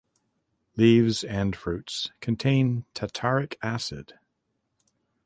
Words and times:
Leaves 0.77 1.23
and 1.23 1.55
fruits 1.55 2.09
contains 2.21 2.85
tartaric 2.95 3.53
acid. 3.61 4.15